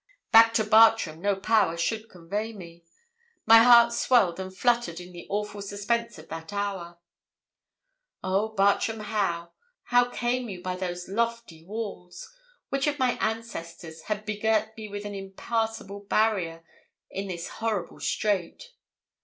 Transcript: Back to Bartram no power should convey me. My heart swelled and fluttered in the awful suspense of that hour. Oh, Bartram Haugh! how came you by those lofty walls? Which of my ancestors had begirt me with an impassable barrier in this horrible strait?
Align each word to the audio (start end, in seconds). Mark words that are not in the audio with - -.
Back 0.31 0.55
to 0.55 0.63
Bartram 0.63 1.21
no 1.21 1.35
power 1.35 1.77
should 1.77 2.09
convey 2.09 2.53
me. 2.53 2.83
My 3.45 3.59
heart 3.59 3.93
swelled 3.93 4.39
and 4.39 4.51
fluttered 4.51 4.99
in 4.99 5.11
the 5.11 5.27
awful 5.29 5.61
suspense 5.61 6.17
of 6.17 6.27
that 6.29 6.51
hour. 6.51 6.97
Oh, 8.23 8.47
Bartram 8.47 9.01
Haugh! 9.01 9.49
how 9.83 10.09
came 10.09 10.49
you 10.49 10.63
by 10.63 10.75
those 10.75 11.07
lofty 11.07 11.63
walls? 11.63 12.33
Which 12.69 12.87
of 12.87 12.97
my 12.97 13.11
ancestors 13.21 14.01
had 14.05 14.25
begirt 14.25 14.75
me 14.75 14.87
with 14.87 15.05
an 15.05 15.13
impassable 15.13 15.99
barrier 15.99 16.63
in 17.11 17.27
this 17.27 17.47
horrible 17.47 17.99
strait? 17.99 18.73